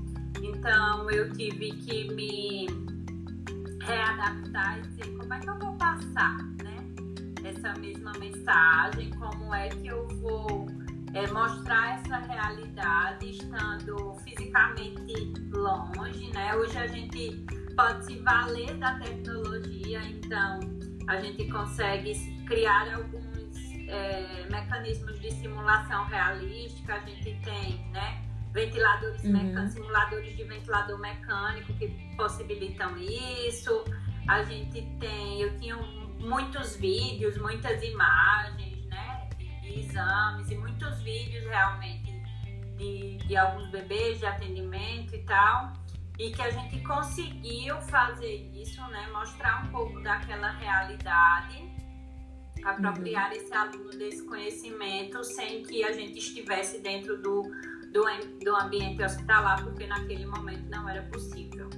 [0.43, 2.67] Então eu tive que me
[3.83, 6.38] readaptar e dizer como é que eu vou passar?
[7.49, 10.67] Essa mesma mensagem, como é que eu vou
[11.15, 15.15] é, mostrar essa realidade estando fisicamente
[15.51, 16.55] longe, né?
[16.55, 20.61] Hoje a gente pode se valer da tecnologia, então
[21.07, 22.13] a gente consegue
[22.47, 23.57] criar alguns
[23.89, 28.25] é, mecanismos de simulação realística, a gente tem, né?
[28.53, 29.33] ventiladores uhum.
[29.33, 33.85] mecânicos, simuladores de ventilador mecânico que possibilitam isso.
[34.27, 35.77] A gente tem, eu tinha
[36.19, 42.13] muitos vídeos, muitas imagens, né, de, exames e muitos vídeos realmente
[42.77, 45.73] de, de alguns bebês de atendimento e tal.
[46.19, 51.63] E que a gente conseguiu fazer isso, né, mostrar um pouco daquela realidade,
[52.65, 57.43] apropriar esse aluno desse conhecimento sem que a gente estivesse dentro do,
[57.93, 58.05] do,
[58.43, 61.71] do ambiente hospitalar, porque naquele momento não era possível.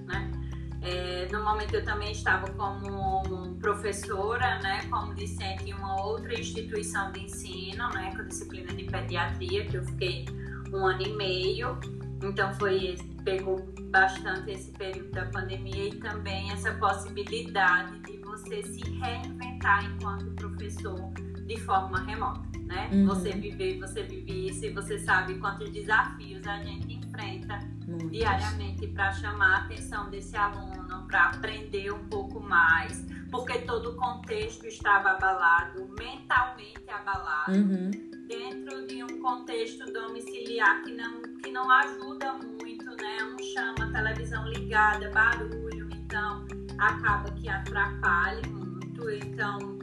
[0.82, 7.12] É, no momento eu também estava como professora, né, como discente em uma outra instituição
[7.12, 10.24] de ensino, né, com disciplina de pediatria, que eu fiquei
[10.72, 11.78] um ano e meio.
[12.22, 18.80] Então foi pegou bastante esse período da pandemia e também essa possibilidade de você se
[18.98, 21.12] reinventar enquanto professor
[21.46, 22.88] de forma remota, né?
[22.92, 23.06] Uhum.
[23.06, 28.12] Você viver, você vive isso e você sabe quantos desafios a gente enfrenta Muitos.
[28.12, 33.96] diariamente para chamar a atenção desse aluno, para aprender um pouco mais, porque todo o
[33.96, 37.58] contexto estava abalado, mentalmente abalado.
[37.58, 37.90] Uhum.
[38.28, 43.16] Dentro de um contexto domiciliar que não, que não ajuda muito, né?
[43.24, 46.46] Um chama, televisão ligada, barulho, então
[46.78, 49.10] acaba que atrapalha muito.
[49.10, 49.79] Então,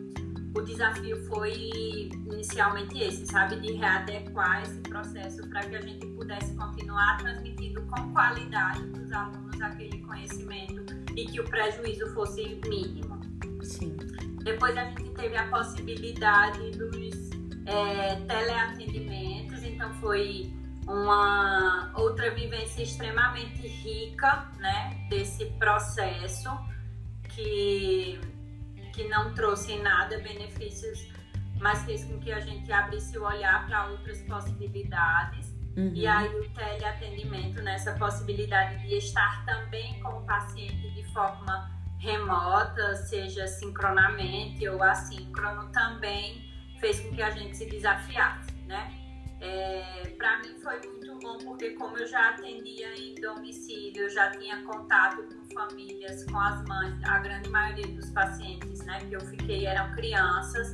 [0.58, 3.60] o desafio foi inicialmente esse, sabe?
[3.60, 9.12] De readequar esse processo para que a gente pudesse continuar transmitindo com qualidade para os
[9.12, 13.20] alunos aquele conhecimento e que o prejuízo fosse mínimo.
[13.62, 13.96] Sim.
[14.44, 17.30] Depois a gente teve a possibilidade dos
[17.66, 20.52] é, teleatendimentos, então foi
[20.88, 26.50] uma outra vivência extremamente rica, né, desse processo
[27.30, 28.20] que
[28.98, 31.08] que não trouxe em nada benefícios,
[31.60, 35.56] mas fez com que a gente abrisse o olhar para outras possibilidades.
[35.78, 35.92] Uhum.
[35.94, 41.70] E aí o teleatendimento, nessa né, possibilidade de estar também com o paciente de forma
[42.00, 48.92] remota, seja sincronamente ou assíncrono, também fez com que a gente se desafiasse, né?
[49.40, 50.80] É, para mim foi
[51.18, 56.24] muito bom porque como eu já atendia em domicílio, eu já tinha contato com famílias,
[56.26, 60.74] com as mães, a grande maioria dos pacientes, né, que eu fiquei eram crianças.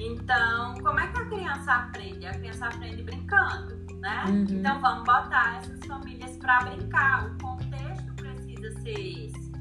[0.00, 2.26] Então, como é que a criança aprende?
[2.26, 4.24] A criança aprende brincando, né?
[4.26, 4.46] Uhum.
[4.48, 7.26] Então vamos botar essas famílias para brincar.
[7.26, 9.52] O contexto precisa ser esse.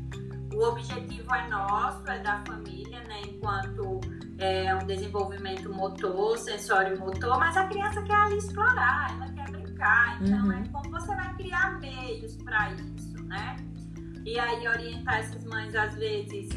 [0.54, 3.22] O objetivo é nosso, é da família, né?
[3.28, 4.00] Enquanto
[4.40, 9.41] é, um desenvolvimento motor, sensório motor, mas a criança quer ali explorar, ela quer
[9.82, 10.22] brincar.
[10.22, 10.52] Então, uhum.
[10.52, 13.58] é como você vai criar meios para isso, né?
[14.26, 16.50] E aí, orientar essas mães, às vezes,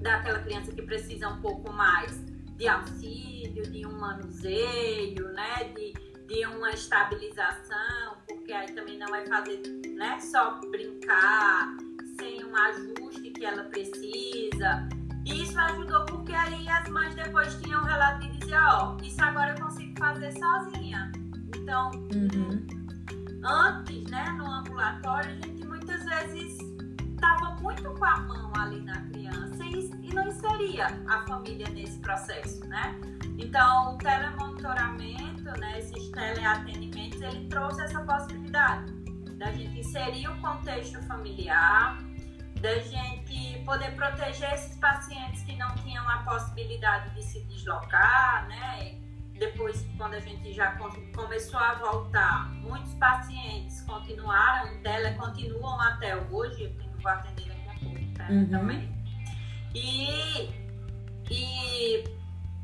[0.00, 2.20] daquela criança que precisa um pouco mais
[2.56, 5.72] de auxílio, de um manuseio, né?
[5.74, 5.94] De,
[6.26, 9.62] de uma estabilização, porque aí também não vai fazer
[9.94, 11.76] né, só brincar,
[12.18, 14.88] sem um ajuste que ela precisa.
[15.24, 19.04] E isso ajudou porque aí as mães depois tinham um relato e diziam, ó, oh,
[19.04, 21.12] isso agora eu consigo fazer sozinha.
[21.66, 22.64] Então, uhum.
[23.42, 26.60] antes, né, no ambulatório, a gente muitas vezes
[27.12, 31.98] estava muito com a mão ali na criança e, e não inseria a família nesse
[31.98, 32.94] processo, né?
[33.36, 38.92] Então, o telemonitoramento, né, esses teleatendimentos, ele trouxe essa possibilidade
[39.36, 41.98] da gente inserir o contexto familiar,
[42.60, 49.04] da gente poder proteger esses pacientes que não tinham a possibilidade de se deslocar, né?
[49.38, 50.78] Depois, quando a gente já
[51.14, 57.78] começou a voltar, muitos pacientes continuaram, dela continuam até hoje, eu vou atender daqui a
[57.80, 58.26] pouco tá?
[58.30, 58.48] uhum.
[58.48, 58.96] também.
[59.74, 60.50] E,
[61.30, 62.04] e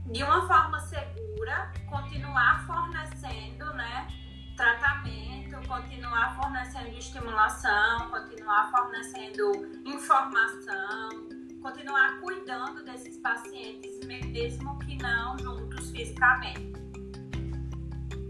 [0.06, 4.08] de uma forma segura, continuar fornecendo, né?
[4.56, 9.52] tratamento, continuar fornecendo estimulação, continuar fornecendo
[9.84, 11.28] informação,
[11.62, 16.72] continuar cuidando desses pacientes, mesmo que não juntos fisicamente.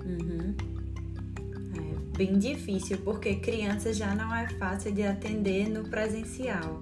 [0.04, 0.54] Uhum.
[1.76, 6.78] É bem difícil, porque criança já não é fácil de atender no presencial.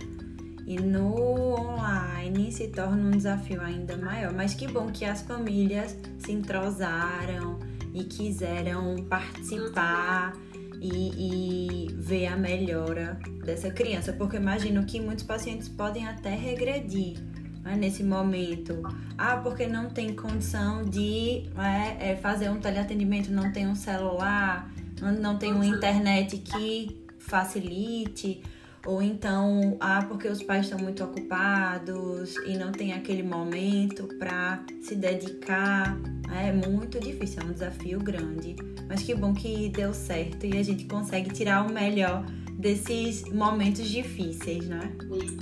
[0.66, 1.14] E no
[1.54, 4.32] online se torna um desafio ainda maior.
[4.32, 7.58] Mas que bom que as famílias se entrosaram,
[7.92, 10.32] e quiseram participar
[10.80, 17.18] e, e ver a melhora dessa criança, porque imagino que muitos pacientes podem até regredir
[17.62, 18.82] né, nesse momento.
[19.16, 24.70] Ah, porque não tem condição de é, é, fazer um teleatendimento, não tem um celular,
[25.00, 28.42] não tem uma internet que facilite,
[28.86, 34.62] ou então, ah, porque os pais estão muito ocupados e não tem aquele momento para
[34.82, 35.96] se dedicar.
[36.32, 38.56] É muito difícil, é um desafio grande.
[38.88, 42.24] Mas que bom que deu certo e a gente consegue tirar o melhor
[42.58, 44.80] desses momentos difíceis, né?
[45.12, 45.38] Isso,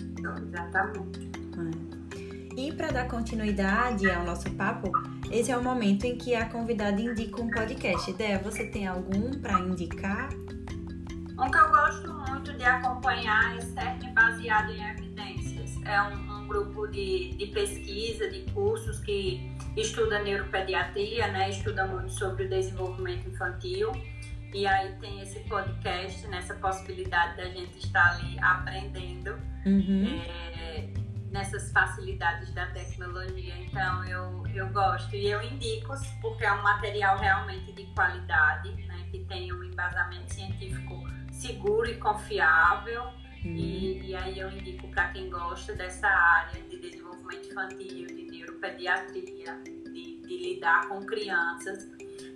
[0.49, 1.30] exatamente.
[2.57, 2.61] É.
[2.61, 4.91] E para dar continuidade ao nosso papo,
[5.30, 8.11] esse é o momento em que a convidada indica um podcast.
[8.11, 10.28] Ideia, você tem algum para indicar?
[11.39, 15.80] Um que eu gosto muito de acompanhar é CERN baseado em evidências.
[15.84, 21.49] É um, um grupo de, de, pesquisa, de cursos que estuda neuropediatria, né?
[21.51, 23.93] estuda muito sobre o desenvolvimento infantil.
[24.53, 30.20] E aí tem esse podcast, nessa possibilidade da gente estar ali aprendendo uhum.
[30.59, 30.89] é,
[31.30, 33.55] nessas facilidades da tecnologia.
[33.59, 39.07] Então eu, eu gosto e eu indico porque é um material realmente de qualidade, né?
[39.12, 41.07] que tem um embasamento científico
[41.39, 43.05] seguro e confiável.
[43.45, 43.55] Uhum.
[43.55, 49.62] E, e, aí eu indico para quem gosta dessa área de desenvolvimento infantil, de neuropediatria,
[49.64, 51.89] de, de lidar com crianças,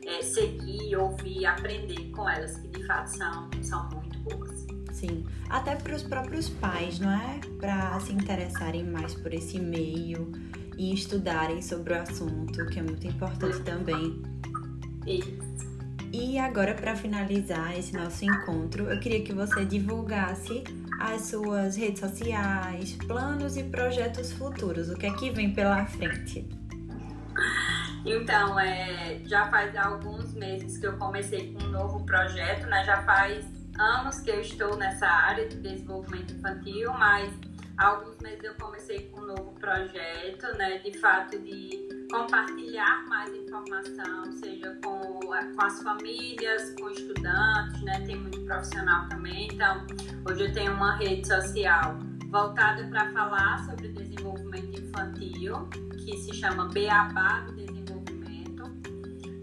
[0.06, 4.66] é, seguir, ouvir, aprender com elas, que de fato são, são muito boas.
[4.92, 7.40] Sim, até para os próprios pais, não é?
[7.58, 10.30] Para se interessarem mais por esse meio
[10.78, 14.22] e estudarem sobre o assunto, que é muito importante também.
[15.04, 15.41] Isso.
[16.12, 20.62] E agora, para finalizar esse nosso encontro, eu queria que você divulgasse
[21.00, 24.90] as suas redes sociais, planos e projetos futuros.
[24.90, 26.46] O que é que vem pela frente?
[28.04, 32.84] Então, é, já faz alguns meses que eu comecei com um novo projeto, né?
[32.84, 33.46] Já faz
[33.78, 37.32] anos que eu estou nessa área de desenvolvimento infantil, mas
[37.78, 40.78] há alguns meses eu comecei com um novo projeto, né?
[40.78, 45.20] De fato, de compartilhar mais informação, seja com,
[45.54, 48.00] com as famílias, com estudantes, né?
[48.06, 49.48] Tem muito profissional também.
[49.52, 49.86] Então,
[50.28, 55.68] hoje eu tenho uma rede social voltada para falar sobre desenvolvimento infantil,
[56.04, 58.64] que se chama Beabá do Desenvolvimento.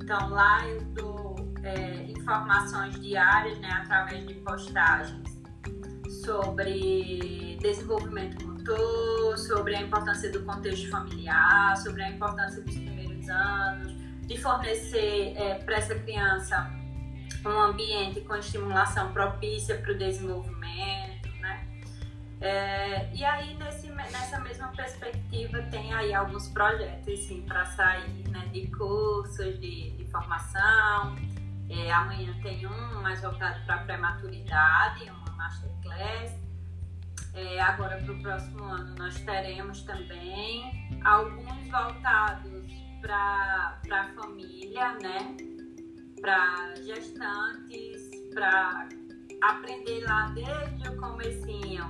[0.01, 3.69] Então, lá eu dou é, informações diárias, né?
[3.71, 5.29] Através de postagens
[6.23, 8.49] sobre desenvolvimento
[9.37, 13.98] sobre a importância do contexto familiar, sobre a importância dos primeiros anos,
[14.29, 16.71] de fornecer é, para essa criança
[17.43, 21.67] um ambiente com estimulação propícia para o desenvolvimento, né?
[22.39, 28.47] É, e aí nesse, nessa mesma perspectiva tem aí alguns projetos sim para sair, né?
[28.53, 31.15] De cursos, de, de formação.
[31.67, 36.37] É, amanhã tem um mais voltado para prematuridade, uma masterclass.
[37.33, 45.35] É, agora para o próximo ano nós teremos também alguns voltados para a família, né?
[46.21, 48.89] Para gestantes, para
[49.41, 51.85] aprender lá desde o comecinho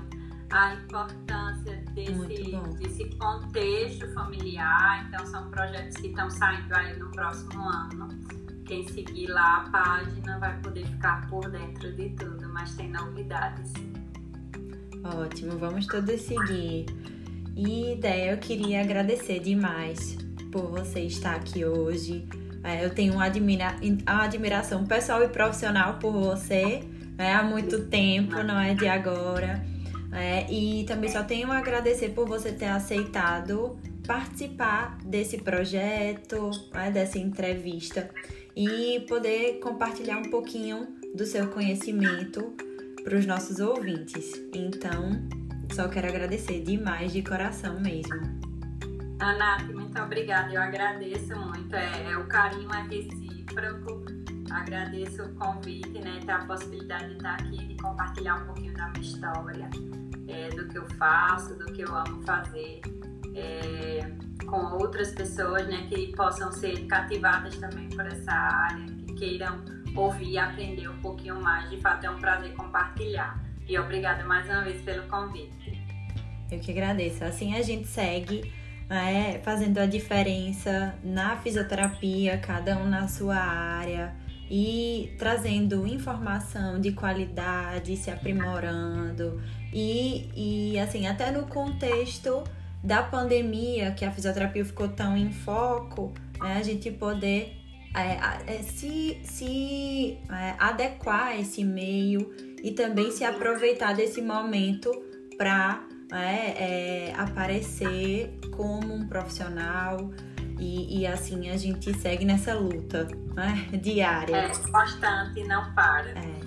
[0.52, 5.08] a importância desse, desse contexto familiar.
[5.08, 8.10] Então são projetos que estão saindo aí no próximo ano.
[8.66, 13.74] Quem seguir lá a página vai poder ficar por dentro de tudo, mas tem novidades.
[15.04, 16.86] Ótimo, vamos todos seguir.
[17.56, 20.18] E ideia, eu queria agradecer demais
[20.52, 22.26] por você estar aqui hoje.
[22.64, 23.76] É, eu tenho uma, admira
[24.08, 26.84] uma admiração pessoal e profissional por você
[27.18, 29.64] né, há muito tempo, não é de agora.
[30.12, 33.78] É, e também só tenho a agradecer por você ter aceitado
[34.08, 38.10] participar desse projeto, né, dessa entrevista
[38.56, 42.54] e poder compartilhar um pouquinho do seu conhecimento
[43.04, 44.34] para os nossos ouvintes.
[44.54, 45.12] Então,
[45.74, 48.16] só quero agradecer demais de coração mesmo.
[49.22, 49.58] Ana,
[49.90, 50.54] muito obrigada.
[50.54, 51.76] Eu agradeço muito.
[51.76, 54.06] É, é, o carinho é recíproco.
[54.52, 56.20] Agradeço o convite, né?
[56.24, 59.70] Ter a possibilidade de estar aqui de compartilhar um pouquinho da minha história,
[60.28, 62.82] é, do que eu faço, do que eu amo fazer.
[63.36, 64.12] É,
[64.46, 69.64] com outras pessoas, né, que possam ser cativadas também por essa área, que queiram
[69.96, 71.70] ouvir e aprender um pouquinho mais.
[71.70, 73.40] De fato, é um prazer compartilhar.
[73.68, 75.80] E obrigada mais uma vez pelo convite.
[76.52, 77.24] Eu que agradeço.
[77.24, 78.52] Assim a gente segue
[78.90, 84.14] né, fazendo a diferença na fisioterapia, cada um na sua área.
[84.52, 89.40] E trazendo informação de qualidade, se aprimorando.
[89.72, 92.44] E, e assim, até no contexto
[92.84, 97.60] da pandemia, que a fisioterapia ficou tão em foco, né, a gente poder
[97.96, 102.34] é, é, se, se é, adequar a esse meio
[102.64, 104.92] e também se aproveitar desse momento
[105.38, 110.12] para é, é, aparecer como um profissional
[110.58, 114.36] e, e, assim a gente segue nessa luta né, diária.
[114.36, 116.10] É, constante, não para.
[116.10, 116.40] É.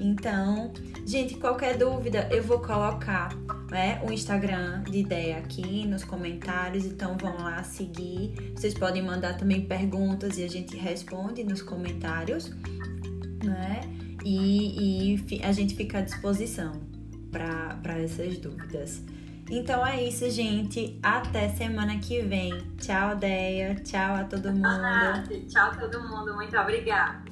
[0.00, 0.72] Então,
[1.06, 3.32] gente, qualquer dúvida eu vou colocar
[3.70, 8.52] né, o Instagram de ideia aqui nos comentários, então vão lá seguir.
[8.56, 12.50] Vocês podem mandar também perguntas e a gente responde nos comentários,
[13.44, 13.80] né?
[14.24, 16.97] E, e a gente fica à disposição
[17.30, 19.02] para essas dúvidas.
[19.50, 20.98] Então é isso, gente.
[21.02, 22.52] Até semana que vem.
[22.76, 23.74] Tchau, Deia.
[23.76, 24.66] Tchau a todo mundo.
[25.48, 26.34] tchau, todo mundo.
[26.34, 27.22] Muito obrigada.